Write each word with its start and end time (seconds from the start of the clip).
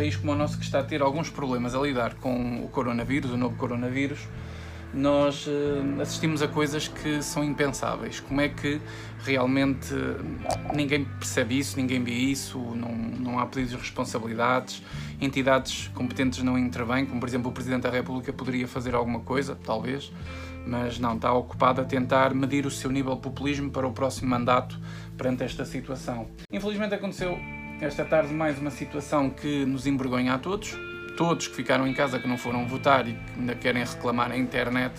país 0.00 0.16
como 0.16 0.32
o 0.32 0.34
nosso 0.34 0.56
que 0.56 0.64
está 0.64 0.80
a 0.80 0.82
ter 0.82 1.02
alguns 1.02 1.28
problemas 1.28 1.74
a 1.74 1.78
lidar 1.78 2.14
com 2.14 2.64
o 2.64 2.68
coronavírus, 2.68 3.32
o 3.32 3.36
novo 3.36 3.54
coronavírus, 3.56 4.18
nós 4.94 5.46
uh, 5.46 6.00
assistimos 6.00 6.40
a 6.40 6.48
coisas 6.48 6.88
que 6.88 7.22
são 7.22 7.44
impensáveis. 7.44 8.18
Como 8.18 8.40
é 8.40 8.48
que 8.48 8.80
realmente 9.22 9.94
ninguém 10.72 11.04
percebe 11.04 11.58
isso, 11.58 11.76
ninguém 11.76 12.02
vê 12.02 12.12
isso, 12.12 12.58
não, 12.58 12.90
não 12.90 13.38
há 13.38 13.44
pedidos 13.44 13.72
de 13.72 13.76
responsabilidades, 13.76 14.82
entidades 15.20 15.88
competentes 15.88 16.42
não 16.42 16.58
intervêm, 16.58 17.04
como 17.04 17.20
por 17.20 17.28
exemplo 17.28 17.50
o 17.50 17.52
Presidente 17.52 17.82
da 17.82 17.90
República 17.90 18.32
poderia 18.32 18.66
fazer 18.66 18.94
alguma 18.94 19.20
coisa, 19.20 19.54
talvez, 19.54 20.10
mas 20.66 20.98
não, 20.98 21.16
está 21.16 21.30
ocupado 21.30 21.82
a 21.82 21.84
tentar 21.84 22.34
medir 22.34 22.64
o 22.64 22.70
seu 22.70 22.90
nível 22.90 23.16
de 23.16 23.20
populismo 23.20 23.70
para 23.70 23.86
o 23.86 23.92
próximo 23.92 24.30
mandato 24.30 24.80
perante 25.18 25.44
esta 25.44 25.66
situação. 25.66 26.26
Infelizmente 26.50 26.94
aconteceu 26.94 27.38
esta 27.80 28.04
tarde 28.04 28.32
mais 28.34 28.58
uma 28.58 28.70
situação 28.70 29.30
que 29.30 29.64
nos 29.64 29.86
envergonha 29.86 30.34
a 30.34 30.38
todos, 30.38 30.76
todos 31.16 31.48
que 31.48 31.56
ficaram 31.56 31.86
em 31.86 31.94
casa 31.94 32.18
que 32.18 32.28
não 32.28 32.36
foram 32.36 32.66
votar 32.66 33.08
e 33.08 33.14
que 33.14 33.40
ainda 33.40 33.54
querem 33.54 33.82
reclamar 33.82 34.28
na 34.28 34.36
internet 34.36 34.92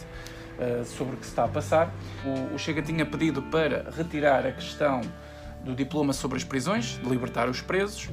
uh, 0.58 0.84
sobre 0.84 1.14
o 1.14 1.18
que 1.18 1.26
se 1.26 1.32
está 1.32 1.44
a 1.44 1.48
passar. 1.48 1.94
O, 2.26 2.56
o 2.56 2.58
Chega 2.58 2.82
tinha 2.82 3.06
pedido 3.06 3.44
para 3.44 3.88
retirar 3.96 4.48
a 4.48 4.52
questão 4.52 5.02
do 5.64 5.76
diploma 5.76 6.12
sobre 6.12 6.38
as 6.38 6.44
prisões, 6.44 6.98
de 6.98 7.08
libertar 7.08 7.48
os 7.48 7.62
presos, 7.62 8.10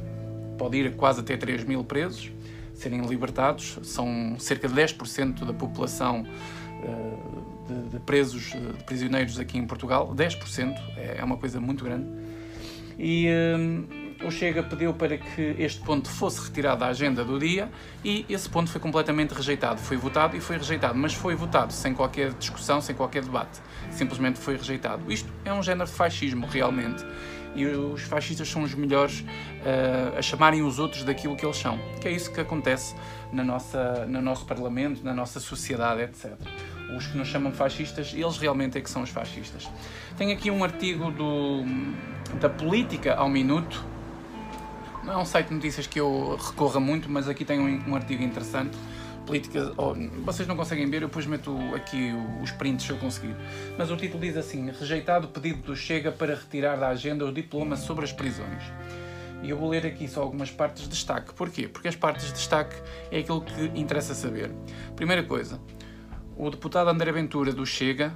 pode 0.58 0.76
ir 0.76 0.94
quase 0.96 1.20
até 1.20 1.34
3 1.34 1.64
mil 1.64 1.82
presos, 1.82 2.30
serem 2.74 3.00
libertados, 3.06 3.78
são 3.82 4.36
cerca 4.38 4.68
de 4.68 4.74
10% 4.74 5.46
da 5.46 5.54
população 5.54 6.26
uh, 6.82 7.66
de, 7.66 7.88
de, 7.88 8.00
presos, 8.00 8.52
de 8.52 8.84
prisioneiros 8.84 9.38
aqui 9.38 9.56
em 9.56 9.66
Portugal, 9.66 10.14
10%, 10.14 10.76
é, 10.98 11.16
é 11.20 11.24
uma 11.24 11.38
coisa 11.38 11.58
muito 11.58 11.84
grande. 11.84 12.06
E, 12.98 13.28
o 14.22 14.30
Chega 14.30 14.62
pediu 14.62 14.92
para 14.92 15.16
que 15.16 15.54
este 15.58 15.80
ponto 15.80 16.08
fosse 16.08 16.40
retirado 16.46 16.80
da 16.80 16.88
agenda 16.88 17.24
do 17.24 17.38
dia 17.38 17.70
e 18.04 18.26
esse 18.28 18.48
ponto 18.48 18.70
foi 18.70 18.80
completamente 18.80 19.32
rejeitado. 19.32 19.80
Foi 19.80 19.96
votado 19.96 20.36
e 20.36 20.40
foi 20.40 20.56
rejeitado, 20.56 20.98
mas 20.98 21.14
foi 21.14 21.34
votado 21.34 21.72
sem 21.72 21.94
qualquer 21.94 22.32
discussão, 22.32 22.80
sem 22.80 22.94
qualquer 22.94 23.22
debate. 23.22 23.60
Simplesmente 23.90 24.38
foi 24.38 24.56
rejeitado. 24.56 25.10
Isto 25.10 25.32
é 25.44 25.52
um 25.52 25.62
género 25.62 25.88
de 25.88 25.94
fascismo, 25.94 26.46
realmente. 26.46 27.04
E 27.54 27.64
os 27.66 28.02
fascistas 28.02 28.48
são 28.48 28.62
os 28.62 28.74
melhores 28.74 29.20
uh, 29.20 30.18
a 30.18 30.22
chamarem 30.22 30.62
os 30.62 30.78
outros 30.78 31.04
daquilo 31.04 31.36
que 31.36 31.44
eles 31.44 31.56
são. 31.56 31.78
Que 32.00 32.08
é 32.08 32.12
isso 32.12 32.32
que 32.32 32.40
acontece 32.40 32.94
na 33.32 33.42
nossa, 33.44 34.04
no 34.06 34.20
nosso 34.20 34.44
Parlamento, 34.44 35.02
na 35.02 35.14
nossa 35.14 35.40
sociedade, 35.40 36.02
etc 36.02 36.36
os 36.96 37.06
que 37.06 37.18
nos 37.18 37.28
chamam 37.28 37.52
fascistas, 37.52 38.14
eles 38.14 38.38
realmente 38.38 38.78
é 38.78 38.80
que 38.80 38.88
são 38.88 39.02
os 39.02 39.10
fascistas. 39.10 39.68
Tenho 40.16 40.32
aqui 40.32 40.50
um 40.50 40.64
artigo 40.64 41.10
do, 41.10 41.62
da 42.40 42.48
Política 42.48 43.14
ao 43.14 43.28
Minuto, 43.28 43.84
não 45.08 45.14
é 45.14 45.18
um 45.22 45.24
site 45.24 45.48
de 45.48 45.54
notícias 45.54 45.86
que 45.86 45.98
eu 45.98 46.36
recorra 46.36 46.78
muito, 46.78 47.08
mas 47.08 47.28
aqui 47.28 47.44
tem 47.44 47.58
um, 47.58 47.90
um 47.90 47.96
artigo 47.96 48.22
interessante. 48.22 48.76
Política, 49.24 49.72
oh, 49.76 49.94
vocês 50.24 50.46
não 50.46 50.54
conseguem 50.54 50.88
ver, 50.88 51.02
eu 51.02 51.08
depois 51.08 51.26
meto 51.26 51.56
aqui 51.74 52.12
os 52.42 52.50
prints 52.50 52.84
se 52.86 52.92
eu 52.92 52.98
conseguir. 52.98 53.34
Mas 53.76 53.90
o 53.90 53.96
título 53.96 54.20
diz 54.20 54.36
assim: 54.36 54.70
Rejeitado 54.70 55.26
o 55.26 55.30
pedido 55.30 55.62
do 55.62 55.76
Chega 55.76 56.12
para 56.12 56.34
retirar 56.34 56.76
da 56.76 56.88
agenda 56.88 57.24
o 57.24 57.32
diploma 57.32 57.76
sobre 57.76 58.04
as 58.04 58.12
prisões. 58.12 58.62
E 59.42 59.50
eu 59.50 59.56
vou 59.56 59.70
ler 59.70 59.86
aqui 59.86 60.08
só 60.08 60.22
algumas 60.22 60.50
partes 60.50 60.82
de 60.82 60.88
destaque. 60.90 61.32
Porquê? 61.32 61.68
Porque 61.68 61.88
as 61.88 61.96
partes 61.96 62.26
de 62.26 62.32
destaque 62.34 62.76
é 63.10 63.18
aquilo 63.18 63.40
que 63.40 63.64
interessa 63.74 64.14
saber. 64.14 64.50
Primeira 64.96 65.22
coisa, 65.22 65.60
o 66.36 66.50
deputado 66.50 66.90
André 66.90 67.12
Ventura 67.12 67.52
do 67.52 67.64
Chega 67.64 68.12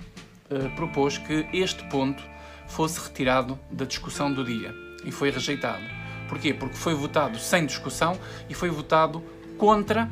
eh, 0.50 0.68
propôs 0.76 1.18
que 1.18 1.46
este 1.52 1.84
ponto 1.88 2.22
fosse 2.66 3.00
retirado 3.00 3.58
da 3.70 3.84
discussão 3.84 4.32
do 4.32 4.44
dia 4.44 4.74
e 5.04 5.12
foi 5.12 5.30
rejeitado. 5.30 6.01
Porquê? 6.32 6.54
Porque 6.54 6.76
foi 6.76 6.94
votado 6.94 7.38
sem 7.38 7.66
discussão 7.66 8.18
e 8.48 8.54
foi 8.54 8.70
votado 8.70 9.22
contra 9.58 10.10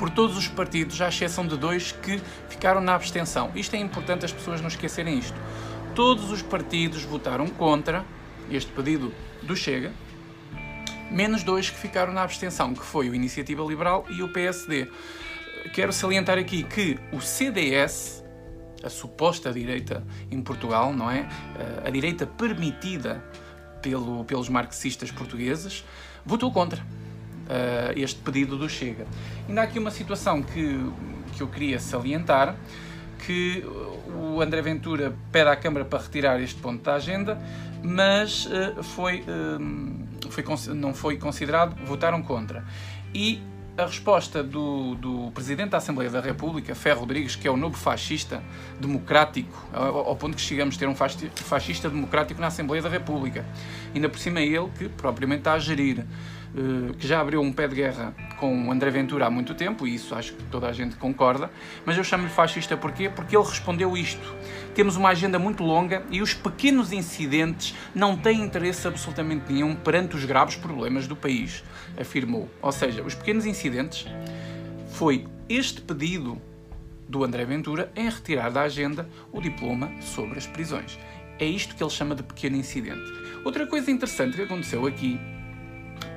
por 0.00 0.10
todos 0.10 0.36
os 0.36 0.48
partidos, 0.48 1.00
à 1.00 1.06
exceção 1.06 1.46
de 1.46 1.56
dois 1.56 1.92
que 1.92 2.20
ficaram 2.48 2.80
na 2.80 2.92
abstenção. 2.92 3.52
Isto 3.54 3.76
é 3.76 3.78
importante 3.78 4.24
as 4.24 4.32
pessoas 4.32 4.60
não 4.60 4.66
esquecerem 4.66 5.16
isto. 5.16 5.38
Todos 5.94 6.32
os 6.32 6.42
partidos 6.42 7.04
votaram 7.04 7.46
contra 7.46 8.04
este 8.50 8.72
pedido 8.72 9.14
do 9.44 9.54
Chega, 9.54 9.92
menos 11.08 11.44
dois 11.44 11.70
que 11.70 11.78
ficaram 11.78 12.12
na 12.12 12.24
abstenção, 12.24 12.74
que 12.74 12.84
foi 12.84 13.08
o 13.08 13.14
Iniciativa 13.14 13.62
Liberal 13.62 14.04
e 14.10 14.24
o 14.24 14.32
PSD. 14.32 14.88
Quero 15.72 15.92
salientar 15.92 16.36
aqui 16.36 16.64
que 16.64 16.98
o 17.12 17.20
CDS, 17.20 18.24
a 18.82 18.90
suposta 18.90 19.52
direita 19.52 20.04
em 20.32 20.42
Portugal, 20.42 20.92
não 20.92 21.08
é? 21.08 21.28
A 21.84 21.90
direita 21.90 22.26
permitida 22.26 23.24
pelo, 23.86 24.24
pelos 24.24 24.48
marxistas 24.48 25.12
portugueses, 25.12 25.84
votou 26.24 26.50
contra 26.50 26.80
uh, 26.82 27.92
este 27.94 28.20
pedido 28.20 28.58
do 28.58 28.68
Chega. 28.68 29.06
Ainda 29.48 29.60
há 29.60 29.64
aqui 29.64 29.78
uma 29.78 29.92
situação 29.92 30.42
que, 30.42 30.90
que 31.36 31.40
eu 31.40 31.46
queria 31.46 31.78
salientar, 31.78 32.56
que 33.24 33.64
o 34.12 34.42
André 34.42 34.60
Ventura 34.60 35.14
pede 35.30 35.48
à 35.48 35.54
Câmara 35.54 35.84
para 35.84 36.02
retirar 36.02 36.40
este 36.40 36.60
ponto 36.60 36.82
da 36.82 36.94
agenda, 36.94 37.40
mas 37.80 38.46
uh, 38.46 38.82
foi, 38.82 39.20
uh, 39.20 40.30
foi, 40.30 40.44
não 40.74 40.92
foi 40.92 41.16
considerado, 41.16 41.76
votaram 41.86 42.20
contra. 42.22 42.64
E 43.14 43.40
a 43.76 43.84
resposta 43.84 44.42
do, 44.42 44.94
do, 44.94 45.30
Presidente 45.32 45.70
da 45.70 45.78
Assembleia 45.78 46.10
da 46.10 46.20
República, 46.20 46.74
Ferro 46.74 47.00
Rodrigues, 47.00 47.36
que 47.36 47.46
é 47.46 47.50
o 47.50 47.56
novo 47.56 47.76
fascista 47.76 48.42
democrático, 48.80 49.54
ao, 49.72 50.08
ao 50.08 50.16
ponto 50.16 50.34
que 50.34 50.40
chegamos 50.40 50.76
a 50.76 50.78
ter 50.78 50.88
um 50.88 50.94
fascista 50.94 51.90
democrático 51.90 52.40
na 52.40 52.46
Assembleia 52.46 52.82
da 52.82 52.88
República. 52.88 53.44
Ainda 53.94 54.08
por 54.08 54.18
cima 54.18 54.40
é 54.40 54.44
ele 54.44 54.68
que 54.78 54.88
propriamente 54.88 55.40
está 55.40 55.52
a 55.52 55.58
gerir 55.58 56.06
que 56.98 57.06
já 57.06 57.20
abriu 57.20 57.40
um 57.42 57.52
pé 57.52 57.68
de 57.68 57.74
guerra 57.74 58.14
com 58.38 58.72
André 58.72 58.90
Ventura 58.90 59.26
há 59.26 59.30
muito 59.30 59.54
tempo, 59.54 59.86
e 59.86 59.94
isso 59.94 60.14
acho 60.14 60.32
que 60.32 60.42
toda 60.44 60.66
a 60.66 60.72
gente 60.72 60.96
concorda, 60.96 61.50
mas 61.84 61.96
eu 61.98 62.04
chamo-lhe 62.04 62.30
fascista 62.30 62.76
porquê? 62.76 63.10
Porque 63.10 63.36
ele 63.36 63.44
respondeu 63.44 63.96
isto. 63.96 64.34
Temos 64.74 64.96
uma 64.96 65.10
agenda 65.10 65.38
muito 65.38 65.62
longa 65.62 66.02
e 66.10 66.22
os 66.22 66.34
pequenos 66.34 66.92
incidentes 66.92 67.74
não 67.94 68.16
têm 68.16 68.40
interesse 68.40 68.86
absolutamente 68.86 69.52
nenhum 69.52 69.74
perante 69.74 70.16
os 70.16 70.24
graves 70.24 70.56
problemas 70.56 71.06
do 71.06 71.16
país, 71.16 71.62
afirmou. 71.98 72.48
Ou 72.62 72.72
seja, 72.72 73.02
os 73.02 73.14
pequenos 73.14 73.44
incidentes 73.46 74.06
foi 74.92 75.26
este 75.48 75.80
pedido 75.80 76.40
do 77.08 77.22
André 77.22 77.44
Ventura 77.44 77.90
em 77.94 78.08
retirar 78.08 78.50
da 78.50 78.62
agenda 78.62 79.08
o 79.32 79.40
diploma 79.40 79.90
sobre 80.00 80.38
as 80.38 80.46
prisões. 80.46 80.98
É 81.38 81.44
isto 81.44 81.74
que 81.74 81.82
ele 81.82 81.90
chama 81.90 82.14
de 82.14 82.22
pequeno 82.22 82.56
incidente. 82.56 83.04
Outra 83.44 83.66
coisa 83.66 83.90
interessante 83.90 84.36
que 84.36 84.42
aconteceu 84.42 84.86
aqui 84.86 85.20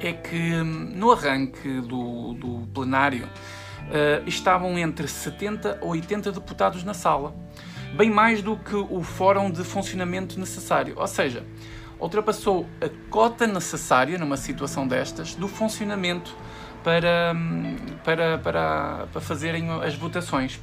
é 0.08 0.14
que 0.14 0.54
hum, 0.54 0.92
no 0.96 1.12
arranque 1.12 1.82
do, 1.82 2.34
do 2.34 2.68
plenário 2.74 3.26
uh, 3.26 4.28
estavam 4.28 4.78
entre 4.78 5.08
70 5.08 5.80
ou 5.82 5.90
80 5.90 6.32
deputados 6.32 6.84
na 6.84 6.94
sala, 6.94 7.36
bem 7.96 8.10
mais 8.10 8.42
do 8.42 8.58
que 8.58 8.76
o 8.76 9.04
fórum 9.04 9.50
de 9.50 9.64
funcionamento 9.64 10.40
necessário. 10.40 10.96
Ou 10.98 11.08
seja, 11.08 11.44
ultrapassou 12.00 12.66
a 12.82 12.90
cota 13.10 13.46
necessária 13.46 14.18
numa 14.18 14.38
situação 14.38 14.88
destas 14.88 15.36
do 15.36 15.48
funcionamento 15.48 16.36
para, 16.84 17.36
para, 18.04 18.38
para, 18.38 19.08
para 19.12 19.22
fazerem 19.22 19.70
as 19.84 19.96
votações, 19.96 20.60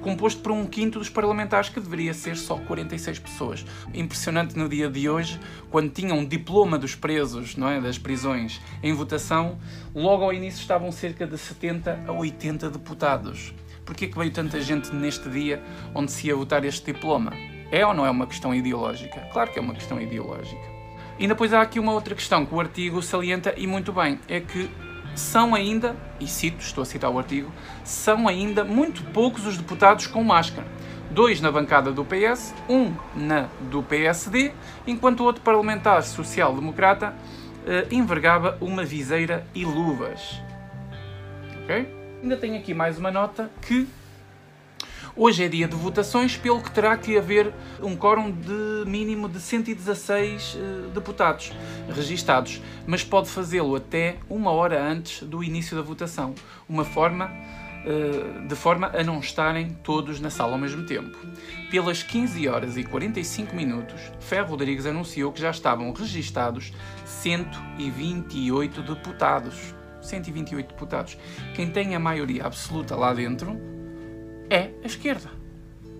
composto 0.00 0.40
por 0.42 0.52
um 0.52 0.66
quinto 0.66 0.98
dos 0.98 1.08
parlamentares, 1.08 1.68
que 1.68 1.80
deveria 1.80 2.14
ser 2.14 2.36
só 2.36 2.56
46 2.56 3.18
pessoas. 3.18 3.64
Impressionante 3.94 4.56
no 4.56 4.68
dia 4.68 4.88
de 4.88 5.08
hoje, 5.08 5.38
quando 5.70 5.90
tinham 5.90 6.18
um 6.18 6.24
diploma 6.24 6.78
dos 6.78 6.94
presos, 6.94 7.56
não 7.56 7.68
é, 7.68 7.80
das 7.80 7.98
prisões, 7.98 8.60
em 8.82 8.92
votação, 8.92 9.58
logo 9.94 10.24
ao 10.24 10.32
início 10.32 10.60
estavam 10.60 10.90
cerca 10.90 11.26
de 11.26 11.38
70 11.38 12.04
a 12.06 12.12
80 12.12 12.70
deputados. 12.70 13.54
Porquê 13.84 14.06
que 14.06 14.16
veio 14.16 14.30
tanta 14.30 14.60
gente 14.60 14.94
neste 14.94 15.28
dia 15.28 15.62
onde 15.94 16.12
se 16.12 16.28
ia 16.28 16.36
votar 16.36 16.64
este 16.64 16.92
diploma? 16.92 17.32
É 17.72 17.86
ou 17.86 17.94
não 17.94 18.04
é 18.04 18.10
uma 18.10 18.26
questão 18.26 18.54
ideológica? 18.54 19.20
Claro 19.32 19.52
que 19.52 19.58
é 19.58 19.62
uma 19.62 19.74
questão 19.74 20.00
ideológica. 20.00 20.80
E 21.18 21.28
depois 21.28 21.52
há 21.52 21.60
aqui 21.60 21.78
uma 21.78 21.92
outra 21.92 22.14
questão 22.14 22.46
que 22.46 22.54
o 22.54 22.60
artigo 22.60 23.02
salienta 23.02 23.52
e 23.56 23.66
muito 23.66 23.92
bem, 23.92 24.18
é 24.26 24.40
que 24.40 24.70
são 25.14 25.54
ainda, 25.54 25.96
e 26.18 26.26
cito, 26.26 26.62
estou 26.62 26.82
a 26.82 26.84
citar 26.84 27.10
o 27.10 27.18
artigo, 27.18 27.52
são 27.84 28.28
ainda 28.28 28.64
muito 28.64 29.02
poucos 29.12 29.46
os 29.46 29.56
deputados 29.56 30.06
com 30.06 30.22
máscara. 30.22 30.66
Dois 31.10 31.40
na 31.40 31.50
bancada 31.50 31.90
do 31.90 32.04
PS, 32.04 32.54
um 32.68 32.92
na 33.14 33.48
do 33.70 33.82
PSD, 33.82 34.52
enquanto 34.86 35.20
o 35.20 35.24
outro 35.24 35.42
parlamentar 35.42 36.02
social-democrata 36.04 37.14
eh, 37.66 37.86
envergava 37.90 38.56
uma 38.60 38.84
viseira 38.84 39.44
e 39.54 39.64
luvas. 39.64 40.40
Ok? 41.62 41.94
Ainda 42.22 42.36
tenho 42.36 42.56
aqui 42.56 42.72
mais 42.72 42.98
uma 42.98 43.10
nota 43.10 43.50
que 43.62 43.88
Hoje 45.16 45.44
é 45.44 45.48
dia 45.48 45.66
de 45.66 45.74
votações, 45.74 46.36
pelo 46.36 46.62
que 46.62 46.70
terá 46.70 46.96
que 46.96 47.18
haver 47.18 47.52
um 47.82 47.96
quórum 47.96 48.30
de 48.30 48.88
mínimo 48.88 49.28
de 49.28 49.40
116 49.40 50.54
uh, 50.54 50.90
deputados 50.90 51.52
registados, 51.88 52.62
mas 52.86 53.02
pode 53.02 53.28
fazê-lo 53.28 53.74
até 53.74 54.18
uma 54.28 54.52
hora 54.52 54.80
antes 54.80 55.24
do 55.24 55.42
início 55.42 55.76
da 55.76 55.82
votação, 55.82 56.32
uma 56.68 56.84
forma 56.84 57.26
uh, 57.26 58.46
de 58.46 58.54
forma 58.54 58.86
a 58.94 59.02
não 59.02 59.18
estarem 59.18 59.70
todos 59.82 60.20
na 60.20 60.30
sala 60.30 60.52
ao 60.52 60.58
mesmo 60.58 60.86
tempo. 60.86 61.18
Pelas 61.72 62.04
15 62.04 62.48
horas 62.48 62.76
e 62.76 62.84
45 62.84 63.54
minutos, 63.54 64.00
Ferro 64.20 64.50
Rodrigues 64.50 64.86
anunciou 64.86 65.32
que 65.32 65.40
já 65.40 65.50
estavam 65.50 65.92
registados 65.92 66.72
128 67.04 68.80
deputados. 68.82 69.74
128 70.02 70.68
deputados. 70.68 71.18
Quem 71.54 71.68
tem 71.70 71.94
a 71.94 71.98
maioria 71.98 72.46
absoluta 72.46 72.96
lá 72.96 73.12
dentro 73.12 73.79
é 74.50 74.70
a 74.82 74.86
esquerda. 74.86 75.30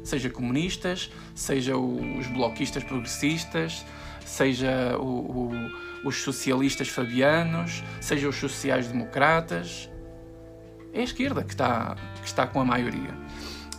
Seja 0.03 0.29
comunistas, 0.29 1.11
seja 1.35 1.77
os 1.77 2.27
bloquistas 2.27 2.83
progressistas, 2.83 3.85
seja 4.25 4.97
o, 4.99 5.05
o, 5.05 5.71
os 6.05 6.17
socialistas 6.17 6.89
fabianos, 6.89 7.83
seja 8.01 8.29
os 8.29 8.37
sociais-democratas. 8.37 9.89
É 10.93 11.01
a 11.01 11.05
esquerda 11.05 11.45
que 11.45 11.53
está, 11.53 11.97
que 12.21 12.27
está 12.27 12.47
com 12.47 12.61
a 12.61 12.65
maioria. 12.65 13.15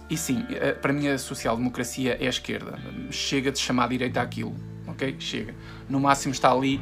E 0.09 0.17
sim, 0.17 0.45
eh, 0.49 0.73
para 0.73 0.93
mim 0.93 1.07
a 1.07 1.17
social-democracia 1.17 2.17
é 2.19 2.27
a 2.27 2.29
esquerda. 2.29 2.79
Chega 3.09 3.51
de 3.51 3.59
chamar 3.59 3.85
a 3.85 3.87
direita 3.87 4.21
aquilo, 4.21 4.55
ok? 4.87 5.15
Chega. 5.19 5.55
No 5.89 5.99
máximo 5.99 6.33
está 6.33 6.51
ali 6.51 6.79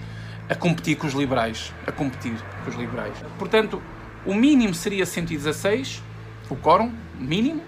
a 0.49 0.55
competir 0.55 0.97
com 0.97 1.07
os 1.07 1.13
liberais. 1.13 1.73
A 1.87 1.91
competir 1.91 2.33
com 2.63 2.69
os 2.69 2.75
liberais. 2.75 3.17
Portanto, 3.37 3.81
o 4.25 4.33
mínimo 4.33 4.73
seria 4.73 5.05
116, 5.05 6.03
o 6.49 6.55
quórum, 6.55 6.91
mínimo, 7.19 7.61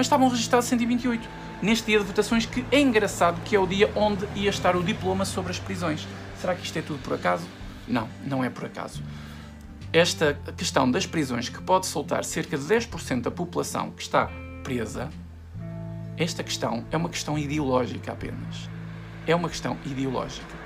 mas 0.00 0.06
estavam 0.06 0.30
registrados 0.30 0.66
128. 0.66 1.28
Neste 1.60 1.84
dia 1.84 1.98
de 1.98 2.06
votações, 2.06 2.46
que 2.46 2.64
é 2.72 2.80
engraçado 2.80 3.38
que 3.44 3.54
é 3.54 3.60
o 3.60 3.66
dia 3.66 3.92
onde 3.94 4.26
ia 4.34 4.48
estar 4.48 4.74
o 4.74 4.82
diploma 4.82 5.26
sobre 5.26 5.50
as 5.50 5.58
prisões. 5.58 6.08
Será 6.40 6.54
que 6.54 6.64
isto 6.64 6.78
é 6.78 6.80
tudo 6.80 7.00
por 7.02 7.12
acaso? 7.12 7.46
Não, 7.86 8.08
não 8.24 8.42
é 8.42 8.48
por 8.48 8.64
acaso. 8.64 9.02
Esta 9.92 10.32
questão 10.56 10.90
das 10.90 11.04
prisões, 11.04 11.50
que 11.50 11.60
pode 11.60 11.84
soltar 11.84 12.24
cerca 12.24 12.56
de 12.56 12.64
10% 12.64 13.20
da 13.20 13.30
população 13.30 13.90
que 13.90 14.00
está 14.00 14.30
presa, 14.64 15.10
esta 16.16 16.42
questão 16.42 16.82
é 16.90 16.96
uma 16.96 17.10
questão 17.10 17.36
ideológica 17.36 18.12
apenas. 18.12 18.70
É 19.26 19.36
uma 19.36 19.50
questão 19.50 19.76
ideológica. 19.84 20.56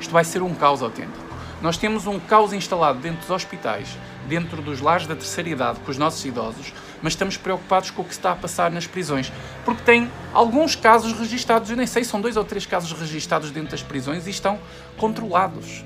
Isto 0.00 0.10
vai 0.10 0.24
ser 0.24 0.42
um 0.42 0.52
caos 0.52 0.82
autêntico. 0.82 1.25
Nós 1.62 1.76
temos 1.76 2.06
um 2.06 2.20
caos 2.20 2.52
instalado 2.52 2.98
dentro 2.98 3.20
dos 3.20 3.30
hospitais, 3.30 3.88
dentro 4.28 4.60
dos 4.60 4.80
lares 4.80 5.06
da 5.06 5.14
terceira 5.16 5.48
idade, 5.48 5.80
com 5.80 5.90
os 5.90 5.96
nossos 5.96 6.24
idosos, 6.24 6.72
mas 7.02 7.14
estamos 7.14 7.36
preocupados 7.36 7.90
com 7.90 8.02
o 8.02 8.04
que 8.04 8.12
está 8.12 8.32
a 8.32 8.36
passar 8.36 8.70
nas 8.70 8.86
prisões. 8.86 9.32
Porque 9.64 9.82
tem 9.82 10.10
alguns 10.32 10.76
casos 10.76 11.12
registados, 11.12 11.70
eu 11.70 11.76
nem 11.76 11.86
sei, 11.86 12.04
são 12.04 12.20
dois 12.20 12.36
ou 12.36 12.44
três 12.44 12.66
casos 12.66 12.92
registados 12.92 13.50
dentro 13.50 13.70
das 13.70 13.82
prisões 13.82 14.26
e 14.26 14.30
estão 14.30 14.58
controlados. 14.96 15.84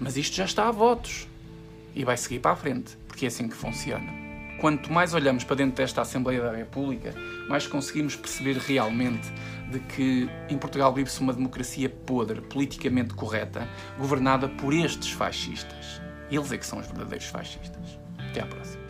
Mas 0.00 0.16
isto 0.16 0.34
já 0.34 0.44
está 0.44 0.68
a 0.68 0.72
votos. 0.72 1.28
E 1.94 2.04
vai 2.04 2.16
seguir 2.16 2.38
para 2.38 2.52
a 2.52 2.56
frente, 2.56 2.96
porque 3.08 3.24
é 3.24 3.28
assim 3.28 3.48
que 3.48 3.56
funciona 3.56 4.29
quanto 4.60 4.92
mais 4.92 5.14
olhamos 5.14 5.42
para 5.42 5.56
dentro 5.56 5.76
desta 5.76 6.02
Assembleia 6.02 6.42
da 6.42 6.52
República, 6.52 7.14
mais 7.48 7.66
conseguimos 7.66 8.14
perceber 8.14 8.58
realmente 8.58 9.32
de 9.70 9.80
que 9.80 10.28
em 10.48 10.58
Portugal 10.58 10.92
vive-se 10.92 11.20
uma 11.20 11.32
democracia 11.32 11.88
podre, 11.88 12.40
politicamente 12.42 13.14
correta, 13.14 13.66
governada 13.98 14.48
por 14.48 14.74
estes 14.74 15.10
fascistas. 15.10 16.00
Eles 16.30 16.52
é 16.52 16.58
que 16.58 16.66
são 16.66 16.78
os 16.78 16.86
verdadeiros 16.86 17.26
fascistas. 17.26 17.98
Até 18.18 18.42
à 18.42 18.46
próxima. 18.46 18.89